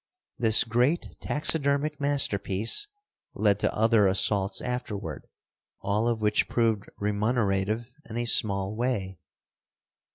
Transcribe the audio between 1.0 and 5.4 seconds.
taxidermic masterpiece led to other assaults afterward,